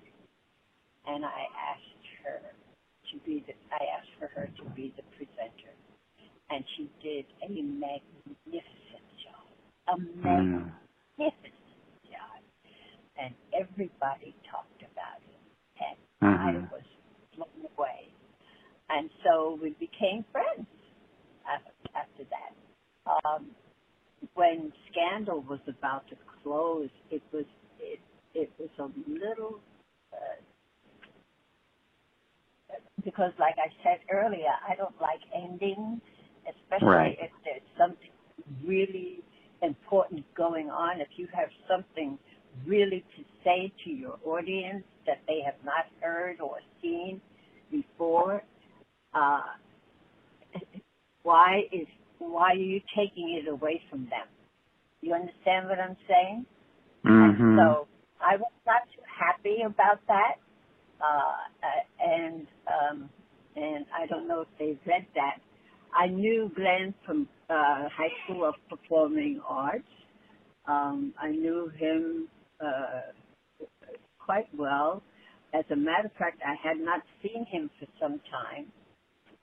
and 1.07 1.25
I 1.25 1.47
asked 1.71 2.07
her 2.25 2.43
to 3.13 3.19
be 3.27 3.45
the, 3.47 3.55
I 3.75 3.85
asked 3.99 4.11
for 4.19 4.29
her 4.29 4.47
to 4.47 4.65
be 4.77 4.95
the 4.97 5.05
presenter, 5.17 5.75
and 6.51 6.65
she 6.77 6.91
did 7.03 7.27
a 7.43 7.49
magnificent 7.63 9.09
job, 9.25 9.47
a 9.89 9.99
Hmm. 10.23 10.71
magnificent 11.19 11.55
job, 12.05 12.43
and 13.19 13.35
everybody 13.55 14.37
talked 14.51 14.83
about 14.83 15.23
it, 15.29 15.41
and 15.81 15.99
I 16.35 16.53
Mhm. 16.53 16.71
was 16.73 16.83
blown 17.37 17.67
away, 17.79 18.13
and 18.91 19.11
so 19.25 19.59
we 19.63 19.71
became 19.81 20.25
friends 20.33 20.67
after, 21.49 21.73
after 21.97 22.25
that. 22.31 22.55
Um, 23.25 23.57
when 24.35 24.73
Scandal 24.91 25.43
was 25.43 25.61
about 25.69 26.09
to 26.09 26.17
close, 26.43 26.91
it 27.11 27.23
was 27.33 27.47
it 27.81 28.01
it 28.35 28.51
was 28.59 28.71
a 28.79 29.11
little 29.11 29.61
uh, 30.13 30.37
because, 33.05 33.33
like 33.39 33.57
I 33.59 33.69
said 33.83 34.01
earlier, 34.11 34.53
I 34.69 34.75
don't 34.77 34.99
like 35.01 35.21
endings, 35.35 36.01
especially 36.49 36.89
Right. 36.89 37.19
if 37.21 37.31
there's 37.45 37.63
something 37.79 38.11
really 38.65 39.23
important 39.63 40.25
going 40.35 40.71
on. 40.71 41.01
If 41.01 41.09
you 41.19 41.29
have 41.35 41.51
something 41.69 42.19
really 42.67 43.05
to 43.17 43.25
say 43.45 43.73
to 43.85 43.91
your 43.91 44.19
audience 44.25 44.85
that 45.07 45.21
they 45.27 45.41
have 45.43 45.57
not 45.65 45.87
heard 46.01 46.41
or 46.41 46.59
seen 46.83 47.21
before, 47.71 48.43
uh, 49.15 49.43
why 51.23 51.69
is 51.73 51.87
why 52.31 52.53
are 52.53 52.57
you 52.57 52.81
taking 52.97 53.41
it 53.43 53.49
away 53.51 53.83
from 53.91 54.05
them? 54.07 54.29
You 55.03 55.15
understand 55.15 55.69
what 55.69 55.79
I'm 55.81 55.97
saying? 56.09 56.47
Mhm. 57.05 57.57
so 57.59 57.89
I 58.21 58.37
was 58.37 58.53
not 58.67 58.83
too 58.95 59.03
happy 59.07 59.63
about 59.67 60.01
that, 60.09 60.37
uh, 61.01 61.37
and 62.01 62.47
um, 62.69 63.11
and 63.57 63.87
I 63.95 64.07
don't 64.07 64.29
know 64.29 64.43
if 64.43 64.49
they 64.59 64.79
read 64.87 65.07
that. 65.15 65.41
I 65.95 66.09
knew 66.09 66.51
Glynn 66.57 66.95
from 67.07 67.29
uh, 67.51 67.89
High 67.91 68.13
School 68.25 68.45
of 68.47 68.57
Performing 68.71 69.41
Arts. 69.49 69.89
Um, 70.67 71.15
I 71.19 71.31
knew 71.31 71.71
him 71.79 72.29
uh, 72.61 73.03
quite 74.19 74.49
well. 74.57 75.03
as 75.55 75.65
a 75.71 75.77
matter 75.77 76.07
of 76.07 76.13
fact, 76.15 76.41
I 76.47 76.55
had 76.67 76.79
not 76.79 77.03
seen 77.23 77.47
him 77.47 77.71
for 77.79 77.87
some 78.01 78.21
time, 78.31 78.73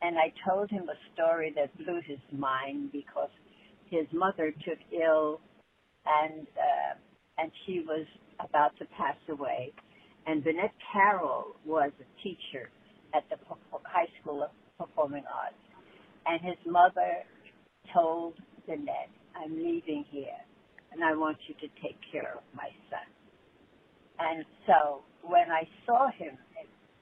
and 0.02 0.18
I 0.18 0.34
told 0.48 0.70
him 0.70 0.90
a 0.90 0.98
story 1.14 1.54
that 1.56 1.76
blew 1.78 2.02
his 2.06 2.20
mind 2.32 2.92
because 2.92 3.30
his 3.90 4.06
mother 4.14 4.52
took 4.66 4.80
ill, 4.94 5.42
and 6.06 6.48
uh, 6.48 6.96
and 7.38 7.52
she 7.66 7.82
was 7.86 8.06
about 8.40 8.78
to 8.80 8.86
pass 8.98 9.18
away, 9.30 9.74
and 10.28 10.44
Vinette 10.44 10.74
Carroll 10.94 11.56
was 11.66 11.92
a 12.00 12.24
teacher 12.24 12.70
at 13.14 13.24
the 13.30 13.38
High 13.84 14.08
School 14.22 14.44
of 14.44 14.52
Performing 14.78 15.24
Arts, 15.26 15.56
and 16.26 16.42
his 16.42 16.58
mother 16.66 17.24
told 17.94 18.36
Vinette, 18.68 19.12
"I'm 19.36 19.56
leaving 19.56 20.06
here, 20.10 20.40
and 20.92 21.04
I 21.04 21.16
want 21.16 21.38
you 21.48 21.56
to 21.56 21.68
take 21.82 21.98
care 22.12 22.36
of 22.38 22.44
my 22.56 22.70
son." 22.90 23.08
And 24.20 24.46
so 24.68 25.04
when 25.24 25.52
I 25.52 25.68
saw 25.86 26.10
him, 26.12 26.38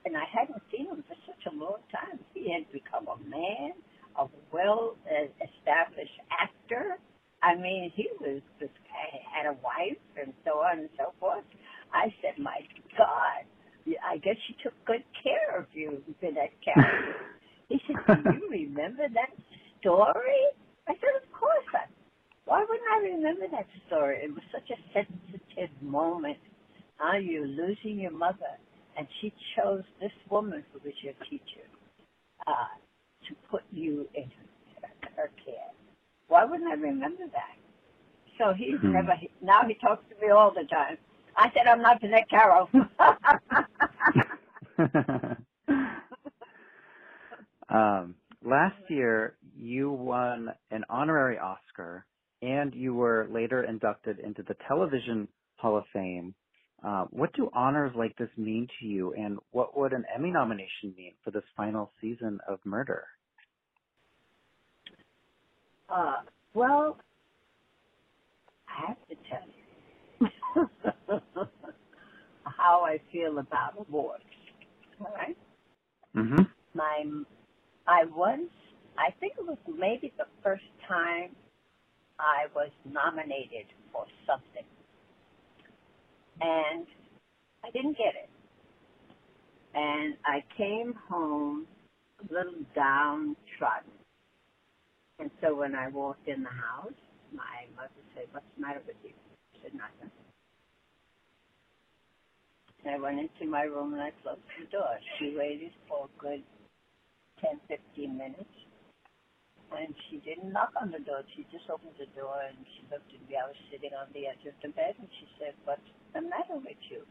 and 0.08 0.16
I 0.16 0.24
hadn't 0.32 0.64
seen 0.72 0.88
him 0.88 1.04
for 1.04 1.20
such 1.28 1.52
a 1.52 1.56
long 1.56 1.84
time, 1.92 2.20
he 2.34 2.48
had 2.52 2.64
become 2.72 3.12
a 3.12 3.20
man, 3.28 3.76
a 4.16 4.28
well-established 4.52 6.20
actor. 6.32 6.96
I 7.44 7.56
mean, 7.56 7.92
he 7.94 8.08
was 8.20 8.42
just 8.60 8.72
had 8.88 9.52
a 9.52 9.54
wife 9.60 10.00
and 10.16 10.32
so 10.48 10.64
on 10.64 10.80
and 10.80 10.90
so 10.98 11.12
forth. 11.20 11.44
I 11.94 12.08
said, 12.24 12.40
my 12.40 12.64
God, 12.98 13.44
I 14.00 14.18
guess 14.24 14.36
she 14.48 14.56
took 14.64 14.74
good 14.86 15.04
care 15.22 15.60
of 15.60 15.68
you, 15.74 16.02
Vinette 16.22 16.56
Carroll. 16.64 17.14
he 17.70 17.80
said, 17.88 18.24
do 18.24 18.32
you 18.32 18.48
remember 18.50 19.12
that 19.14 19.36
story? 19.80 20.56
I 20.88 20.96
said, 20.96 21.14
of 21.20 21.28
course. 21.36 21.68
I, 21.76 21.92
why 22.46 22.64
wouldn't 22.64 22.88
I 22.96 23.00
remember 23.12 23.46
that 23.52 23.68
story? 23.88 24.24
It 24.24 24.32
was 24.32 24.44
such 24.56 24.72
a 24.72 24.80
sensitive 24.96 25.70
moment 25.82 26.40
are 27.00 27.20
you 27.20 27.46
losing 27.46 28.00
your 28.00 28.12
mother? 28.12 28.58
And 28.98 29.08
she 29.22 29.32
chose 29.56 29.84
this 30.02 30.12
woman 30.30 30.64
who 30.74 30.80
was 30.84 30.94
your 31.04 31.14
teacher 31.30 31.68
uh, 32.48 32.52
to 33.28 33.36
put 33.50 33.62
you 33.72 34.08
in 34.16 34.30
her, 35.16 35.30
care. 35.46 35.72
Why 36.28 36.46
wouldn't 36.46 36.70
I 36.70 36.74
remember 36.74 37.24
that? 37.32 37.58
So 38.38 38.54
he's 38.54 38.76
mm-hmm. 38.76 38.94
never, 38.94 39.14
now 39.42 39.62
he 39.68 39.74
talks 39.76 40.04
to 40.10 40.16
me 40.26 40.32
all 40.32 40.52
the 40.52 40.68
time. 40.68 40.98
I 41.36 41.52
said, 41.54 41.68
I'm 41.68 41.82
not 41.82 42.00
Vinette 42.02 42.30
Carroll. 42.30 42.70
um, 47.70 48.16
last 48.44 48.78
year, 48.90 49.38
you 49.56 49.92
won 49.92 50.50
an 50.72 50.84
honorary 50.90 51.38
Oscar 51.38 52.06
and 52.42 52.74
you 52.76 52.94
were 52.94 53.28
later 53.32 53.64
inducted 53.64 54.20
into 54.20 54.44
the 54.44 54.56
Television 54.68 55.28
Hall 55.58 55.78
of 55.78 55.86
Fame 55.94 56.36
uh, 56.84 57.06
what 57.12 57.34
do 57.34 57.50
honors 57.54 57.92
like 57.96 58.16
this 58.18 58.30
mean 58.38 58.68
to 58.80 58.86
you, 58.86 59.14
and 59.14 59.40
what 59.52 59.78
would 59.78 59.94
an 59.94 60.06
Emmy 60.14 60.32
nomination 60.32 60.94
mean 60.98 61.14
for 61.24 61.32
this 61.32 61.44
final 61.56 61.92
season 62.02 62.40
of 62.48 62.60
Murder? 62.66 63.06
Uh, 65.90 66.24
well, 66.54 66.98
I 68.68 68.90
have 68.90 68.98
to 69.10 69.16
tell 69.30 69.48
you 70.20 71.46
how 72.44 72.84
I 72.86 73.00
feel 73.12 73.40
about 73.40 73.74
awards. 73.78 74.24
All 75.00 75.14
right. 75.16 75.38
Mm-hmm. 76.16 76.44
My, 76.74 77.04
I 77.88 78.06
was, 78.06 78.48
I 78.98 79.12
think 79.20 79.34
it 79.40 79.46
was 79.46 79.58
maybe 79.68 80.14
the 80.18 80.26
first 80.44 80.64
time 80.88 81.36
I 82.20 82.48
was 82.56 82.72
nominated 82.86 83.68
for 83.92 84.06
something 84.28 84.66
and 86.42 86.86
I 87.64 87.72
didn't 87.72 87.98
get 87.98 88.14
it. 88.16 88.30
And 89.74 90.16
I 90.26 90.44
came 90.58 90.94
home 91.10 91.68
a 92.20 92.34
little 92.34 92.62
downtrodden. 92.76 93.92
And 95.20 95.32
so 95.42 95.56
when 95.56 95.76
I 95.76 95.90
walked 95.90 96.28
in 96.28 96.44
the 96.44 96.50
house, 96.54 96.98
my 97.34 97.66
mother 97.76 98.02
said, 98.16 98.26
what's 98.32 98.46
the 98.56 98.62
matter 98.62 98.82
with 98.86 98.98
you? 99.04 99.12
I 99.12 99.58
said, 99.64 99.74
nothing. 99.74 100.12
And 102.86 102.96
I 102.96 103.00
went 103.00 103.20
into 103.20 103.50
my 103.50 103.64
room 103.64 103.94
and 103.94 104.02
I 104.02 104.12
closed 104.22 104.46
the 104.60 104.66
door. 104.70 104.94
She 105.18 105.36
waited 105.36 105.74
for 105.90 106.06
a 106.06 106.12
good 106.22 106.44
10, 107.42 107.60
15 107.68 108.18
minutes. 108.18 108.56
And 109.74 109.92
she 110.08 110.24
didn't 110.24 110.54
knock 110.54 110.72
on 110.80 110.94
the 110.94 111.04
door. 111.04 111.26
She 111.36 111.44
just 111.52 111.68
opened 111.68 111.98
the 112.00 112.08
door 112.16 112.40
and 112.40 112.56
she 112.78 112.86
looked 112.88 113.12
at 113.12 113.20
me. 113.28 113.36
I 113.36 113.50
was 113.52 113.60
sitting 113.74 113.92
on 113.98 114.08
the 114.14 114.30
edge 114.32 114.46
of 114.48 114.56
the 114.64 114.70
bed 114.72 114.96
and 114.96 115.10
she 115.20 115.28
said, 115.42 115.54
what's 115.66 115.84
the 116.14 116.22
matter 116.22 116.58
with 116.58 116.80
you? 116.90 117.04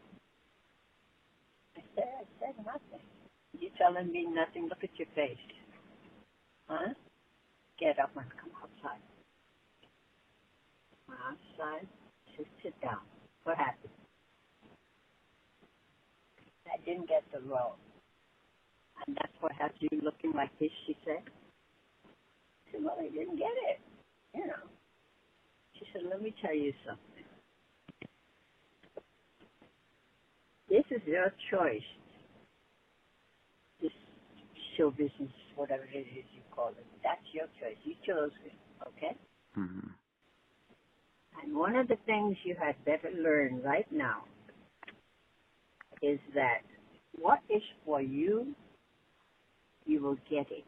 I 1.77 1.83
said, 1.97 2.09
I 2.21 2.25
said 2.41 2.57
nothing. 2.67 3.05
You 3.59 3.71
telling 3.79 4.13
me 4.13 4.27
nothing? 4.29 4.69
Look 4.69 4.85
at 4.85 4.95
your 4.99 5.09
face. 5.15 5.39
Huh? 6.69 6.95
Get 7.81 7.99
up 8.01 8.11
and 8.17 8.27
come 8.41 8.53
outside. 8.63 9.03
Outside. 11.11 11.89
Just 12.37 12.51
sit 12.63 12.75
down. 12.83 13.01
What 13.45 13.59
happened? 13.59 13.93
I 16.67 16.79
didn't 16.85 17.09
get 17.09 17.25
the 17.33 17.41
role. 17.49 17.77
And 19.07 19.17
that's 19.17 19.33
what 19.41 19.53
has 19.59 19.71
you 19.81 19.91
looking 20.05 20.33
like 20.35 20.51
this, 20.61 20.71
she 20.87 20.97
said 21.05 21.23
said, 22.73 22.83
well, 22.85 22.97
I 23.01 23.09
didn't 23.09 23.39
get 23.39 23.55
it. 23.73 23.81
You 24.35 24.47
know. 24.47 24.65
She 25.79 25.85
said, 25.93 26.03
let 26.11 26.23
me 26.23 26.35
tell 26.43 26.55
you 26.55 26.73
something. 26.87 27.16
This 30.77 30.99
is 30.99 31.07
your 31.07 31.33
choice. 31.51 31.81
This 33.81 33.93
show 34.77 34.91
business, 34.91 35.33
whatever 35.55 35.85
it 35.91 35.97
is 35.97 36.25
you 36.35 36.43
call 36.55 36.69
it, 36.69 36.85
that's 37.03 37.23
your 37.33 37.47
choice. 37.59 37.79
You 37.83 37.95
chose 38.07 38.31
it, 38.45 38.53
okay? 38.87 39.17
Mm-hmm. 39.57 39.89
And 41.43 41.57
one 41.57 41.77
of 41.77 41.89
the 41.89 41.97
things 42.05 42.37
you 42.45 42.55
had 42.61 42.75
better 42.85 43.11
learn 43.17 43.63
right 43.65 43.91
now 43.91 44.25
is 46.03 46.19
that 46.35 46.61
what 47.19 47.39
is 47.49 47.63
for 47.87 48.03
you, 48.03 48.55
you 49.87 50.03
will 50.03 50.19
get 50.29 50.51
it. 50.51 50.65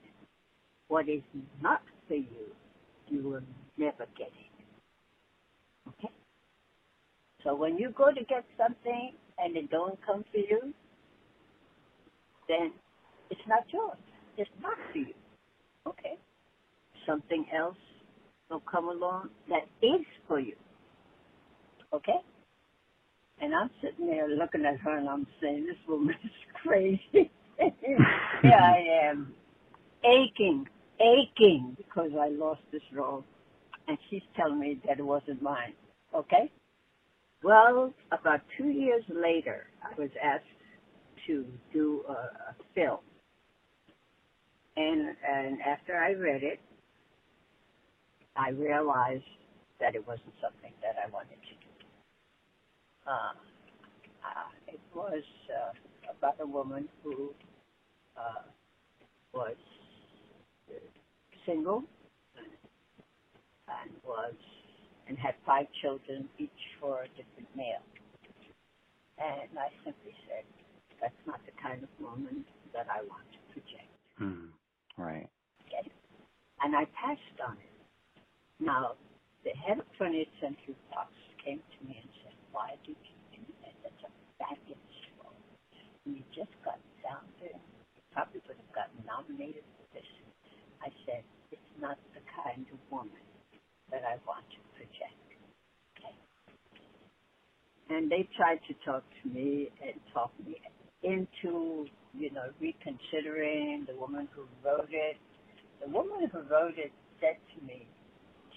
What 0.86 1.06
is 1.06 1.20
not 1.60 1.82
for 2.06 2.14
you, 2.14 2.54
you 3.08 3.22
will 3.24 3.42
never 3.76 4.06
get 4.16 4.28
it. 4.28 5.88
Okay? 5.90 6.14
So 7.44 7.54
when 7.54 7.76
you 7.76 7.90
go 7.90 8.06
to 8.10 8.24
get 8.24 8.46
something 8.56 9.12
and 9.42 9.56
it 9.56 9.70
don't 9.70 9.98
come 10.04 10.24
to 10.32 10.38
you, 10.38 10.74
then 12.48 12.72
it's 13.30 13.40
not 13.48 13.64
yours. 13.72 13.98
It's 14.36 14.50
not 14.62 14.74
for 14.92 14.98
you. 14.98 15.14
Okay? 15.86 16.18
Something 17.06 17.46
else 17.56 17.76
will 18.50 18.62
come 18.70 18.88
along 18.88 19.30
that 19.48 19.68
is 19.82 20.04
for 20.28 20.40
you. 20.40 20.54
Okay? 21.94 22.18
And 23.40 23.54
I'm 23.54 23.70
sitting 23.82 24.06
there 24.08 24.28
looking 24.28 24.64
at 24.64 24.78
her 24.80 24.98
and 24.98 25.08
I'm 25.08 25.26
saying, 25.42 25.66
this 25.66 25.76
woman 25.88 26.14
is 26.24 26.30
crazy. 26.64 27.30
Here 28.42 28.58
I 28.60 29.08
am, 29.10 29.34
aching 30.04 30.66
aching 31.00 31.76
because 31.76 32.10
I 32.20 32.28
lost 32.30 32.60
this 32.72 32.82
role. 32.94 33.24
And 33.88 33.98
she's 34.10 34.22
telling 34.36 34.60
me 34.60 34.80
that 34.86 34.98
it 34.98 35.04
wasn't 35.04 35.42
mine. 35.42 35.74
Okay? 36.14 36.50
Well, 37.42 37.94
about 38.10 38.40
two 38.56 38.68
years 38.68 39.04
later, 39.08 39.66
I 39.82 39.98
was 40.00 40.10
asked 40.22 40.44
to 41.26 41.44
do 41.72 42.02
a, 42.08 42.12
a 42.12 42.56
film. 42.74 42.98
And, 44.76 45.14
and 45.28 45.60
after 45.62 45.96
I 45.96 46.12
read 46.12 46.42
it, 46.42 46.60
I 48.36 48.50
realized 48.50 49.24
that 49.80 49.94
it 49.94 50.06
wasn't 50.06 50.34
something 50.42 50.72
that 50.82 50.96
I 51.04 51.10
wanted 51.10 51.38
to 51.42 51.54
do. 51.54 51.86
Uh, 53.06 53.32
uh, 54.24 54.48
it 54.68 54.80
was 54.94 55.22
uh, 55.50 55.72
about 56.16 56.36
a 56.40 56.46
woman 56.46 56.88
who 57.02 57.30
uh, 58.16 58.42
was 59.32 59.56
single 61.46 61.82
and 63.68 63.90
was 64.06 64.34
and 65.08 65.18
had 65.18 65.34
five 65.46 65.66
children, 65.82 66.28
each 66.38 66.62
for 66.80 67.02
a 67.04 67.08
different 67.16 67.48
male. 67.56 67.84
And 69.18 69.58
I 69.58 69.68
simply 69.84 70.14
said, 70.28 70.44
that's 71.00 71.22
not 71.26 71.40
the 71.46 71.52
kind 71.62 71.82
of 71.82 71.90
woman 72.00 72.44
that 72.74 72.86
I 72.90 73.02
want 73.04 73.26
to 73.32 73.40
project. 73.52 73.92
Hmm. 74.18 74.46
Right. 74.96 75.28
Okay. 75.66 75.90
And 76.62 76.76
I 76.76 76.84
passed 76.96 77.38
on 77.46 77.58
it. 77.58 77.74
Now, 78.60 78.94
the 79.44 79.50
head 79.58 79.78
of 79.80 79.86
20th 80.00 80.30
Century 80.40 80.76
Fox 80.90 81.10
came 81.44 81.58
to 81.60 81.78
me 81.86 81.98
and 81.98 82.10
said, 82.24 82.36
why 82.52 82.78
did 82.86 82.96
you 82.98 83.16
do 83.34 83.42
that? 83.62 83.74
That's 83.82 84.02
a 84.06 84.12
fabulous 84.38 84.98
role. 85.18 85.34
And 86.06 86.16
you 86.18 86.24
just 86.34 86.54
got 86.64 86.78
down 87.02 87.26
there. 87.40 87.58
You 87.58 88.02
probably 88.12 88.42
would 88.48 88.58
have 88.58 88.74
gotten 88.74 88.98
nominated 89.06 89.64
for 89.78 89.86
this. 89.94 90.06
I 90.82 90.90
said, 91.06 91.24
it's 91.50 91.74
not 91.80 91.98
the 92.14 92.22
kind 92.44 92.66
of 92.72 92.78
woman 92.90 93.22
that 93.92 94.02
I 94.04 94.16
want 94.26 94.44
to 94.50 94.58
project. 94.76 95.18
Okay. 95.98 96.14
And 97.90 98.10
they 98.10 98.28
tried 98.36 98.60
to 98.68 98.74
talk 98.84 99.04
to 99.22 99.28
me 99.30 99.70
and 99.82 99.94
talk 100.14 100.32
me 100.46 100.56
into, 101.02 101.86
you 102.18 102.32
know, 102.32 102.50
reconsidering 102.60 103.86
the 103.88 103.96
woman 103.96 104.28
who 104.34 104.44
wrote 104.64 104.90
it. 104.92 105.16
The 105.84 105.90
woman 105.90 106.28
who 106.32 106.40
wrote 106.50 106.78
it 106.78 106.92
said 107.20 107.36
to 107.56 107.66
me, 107.66 107.86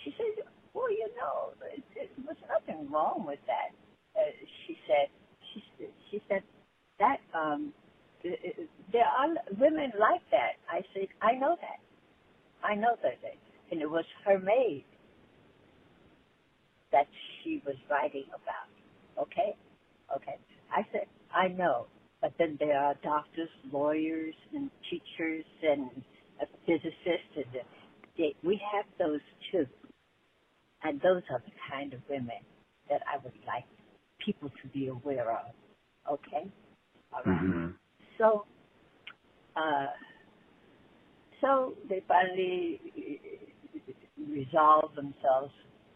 she 0.04 0.14
said, 0.18 0.46
well, 0.74 0.92
you 0.92 1.10
know, 1.18 1.52
it 1.96 2.12
was 2.26 2.38
nothing 2.50 2.90
wrong 2.92 3.26
with 3.28 3.40
that. 3.48 3.76
Uh, 4.20 4.32
she 4.68 4.78
said, 4.88 5.10
she, 5.54 5.64
she 6.12 6.22
said 6.30 6.44
that 7.00 7.18
um, 7.36 7.74
there 8.24 9.06
are 9.06 9.28
women 9.60 9.92
like 10.00 10.22
that. 10.32 10.58
I 10.70 10.82
said, 10.94 11.08
I 11.22 11.34
know 11.34 11.58
that. 11.62 11.82
I 12.64 12.76
know 12.76 12.96
that. 13.04 13.20
And 13.72 13.82
it 13.82 13.90
was 13.90 14.06
her 14.26 14.40
maid 14.40 14.86
that 16.92 17.08
she 17.44 17.62
was 17.66 17.76
writing 17.90 18.26
about. 18.30 19.24
Okay? 19.24 19.56
Okay. 20.16 20.38
I 20.72 20.86
said, 20.92 21.08
I 21.34 21.48
know. 21.50 21.88
But 22.22 22.34
then 22.38 22.58
there 22.60 22.78
are 22.78 22.96
doctors, 23.04 23.50
lawyers, 23.72 24.36
and 24.54 24.70
teachers, 24.90 25.46
and 25.64 25.90
physicists, 26.66 27.36
and 27.36 27.46
they, 28.18 28.36
we 28.44 28.62
have 28.74 28.86
those 29.00 29.22
too. 29.52 29.66
And 30.84 31.00
those 31.02 31.24
are 31.32 31.42
the 31.46 31.52
kind 31.72 31.94
of 31.94 32.00
women 32.10 32.42
that 32.90 33.02
I 33.12 33.18
would 33.24 33.34
like 33.48 33.66
people 34.24 34.50
to 34.50 34.68
be 34.70 34.88
aware 34.88 35.32
of. 35.32 35.54
Okay? 36.12 36.50
All 37.14 37.22
right. 37.26 37.42
Mm-hmm. 37.42 37.68
So, 38.18 38.46
uh, 39.56 39.88
so 41.40 41.74
they 41.90 42.04
finally 42.08 42.80
resolved 44.30 44.96
themselves 44.96 45.52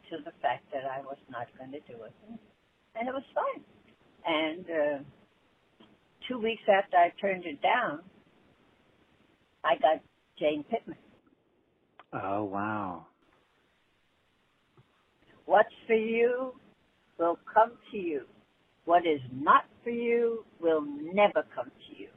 to 0.09 0.17
the 0.23 0.31
fact 0.41 0.65
that 0.73 0.83
I 0.85 1.01
was 1.01 1.17
not 1.29 1.47
going 1.57 1.71
to 1.71 1.79
do 1.81 2.03
it. 2.03 2.13
And 2.95 3.07
it 3.07 3.13
was 3.13 3.23
fine. 3.33 3.63
And 4.25 4.65
uh, 4.65 5.03
two 6.27 6.39
weeks 6.39 6.63
after 6.67 6.97
I 6.97 7.11
turned 7.21 7.45
it 7.45 7.61
down, 7.61 8.01
I 9.63 9.75
got 9.75 10.01
Jane 10.39 10.63
Pittman. 10.69 10.97
Oh, 12.13 12.43
wow. 12.45 13.07
What's 15.45 15.69
for 15.87 15.95
you 15.95 16.53
will 17.19 17.37
come 17.53 17.73
to 17.91 17.97
you. 17.97 18.23
What 18.85 19.05
is 19.05 19.21
not 19.33 19.65
for 19.83 19.89
you 19.89 20.45
will 20.59 20.81
never 20.81 21.43
come 21.55 21.71
to 21.71 21.97
you. 21.97 22.09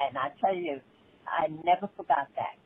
And 0.00 0.16
I 0.16 0.28
tell 0.40 0.54
you, 0.54 0.80
I 1.26 1.48
never 1.64 1.90
forgot 1.96 2.28
that. 2.36 2.56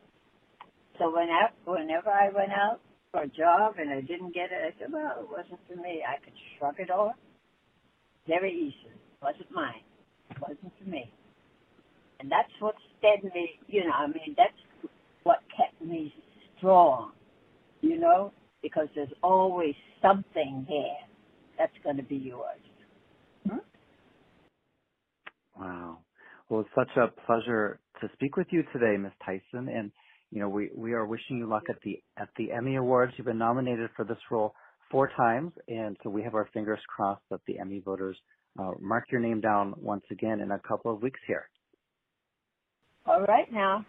So 0.99 1.11
whenever, 1.11 1.53
whenever 1.67 2.11
I 2.11 2.27
went 2.27 2.53
out 2.53 2.81
for 3.13 3.23
a 3.23 3.29
job 3.29 3.77
and 3.79 3.91
I 3.91 4.03
didn't 4.03 4.35
get 4.35 4.51
it, 4.53 4.75
I 4.75 4.81
said, 4.81 4.93
well, 4.93 5.21
it 5.21 5.31
wasn't 5.31 5.61
for 5.69 5.77
me. 5.77 6.03
I 6.09 6.25
could 6.25 6.35
shrug 6.59 6.77
it 6.81 6.91
off 6.91 7.17
very 8.29 8.53
easily. 8.53 8.95
It 8.95 9.23
wasn't 9.25 9.53
mine. 9.53 9.85
It 10.31 10.39
wasn't 10.41 10.73
for 10.83 10.91
me. 10.91 11.13
And 12.21 12.31
that's 12.31 12.53
what 12.61 12.77
steadied 12.99 13.35
me, 13.35 13.51
you 13.69 13.85
know, 13.85 13.93
I 13.93 14.07
mean, 14.09 14.35
that's 14.37 14.91
what 15.25 15.41
kept 15.57 15.83
me 15.83 16.15
strong, 16.59 17.13
you 17.81 17.99
know, 17.99 18.33
because 18.63 18.89
there's 18.95 19.13
always 19.23 19.75
something 20.03 20.67
there 20.69 21.09
that's 21.59 21.73
going 21.85 21.99
to 21.99 22.05
be 22.05 22.17
yours. 22.17 22.61
Hmm? 23.49 23.59
Wow. 25.57 25.99
Well, 26.49 26.61
it's 26.63 26.71
such 26.77 26.97
a 26.97 27.09
pleasure 27.27 27.81
to 28.01 28.09
speak 28.15 28.37
with 28.37 28.49
you 28.51 28.65
today, 28.73 28.97
Ms. 28.99 29.13
Tyson. 29.25 29.69
And 29.69 29.93
you 30.33 30.41
know, 30.41 30.49
we, 30.49 30.71
we 30.75 30.95
are 30.95 31.05
wishing 31.05 31.37
you 31.37 31.47
luck 31.47 31.65
at 31.69 31.77
the 31.85 32.03
at 32.17 32.29
the 32.39 32.53
Emmy 32.53 32.77
Awards. 32.77 33.13
You've 33.17 33.27
been 33.27 33.39
nominated 33.39 33.91
for 33.95 34.05
this 34.05 34.17
role 34.31 34.55
four 34.91 35.11
times, 35.15 35.53
and 35.69 35.97
so 36.03 36.09
we 36.09 36.23
have 36.23 36.35
our 36.35 36.49
fingers 36.55 36.81
crossed 36.89 37.23
that 37.31 37.41
the 37.47 37.59
Emmy 37.59 37.81
voters 37.81 38.17
uh, 38.59 38.73
mark 38.81 39.05
your 39.13 39.21
name 39.21 39.43
down 39.43 39.75
once 39.77 40.05
again 40.11 40.41
in 40.41 40.51
a 40.51 40.59
couple 40.67 40.91
of 40.91 41.03
weeks 41.03 41.21
here. 41.27 41.51
All 43.05 43.23
right 43.23 43.53
now. 43.53 43.85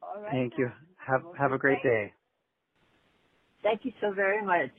All 0.00 0.22
right. 0.22 0.30
Thank 0.30 0.52
now. 0.52 0.58
you. 0.58 0.70
Have 1.04 1.22
have 1.36 1.52
a 1.52 1.58
great 1.58 1.82
day. 1.82 2.12
Thank 3.64 3.80
you 3.84 3.92
so 4.00 4.12
very 4.12 4.44
much. 4.44 4.70